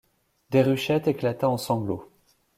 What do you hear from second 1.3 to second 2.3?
en sanglots.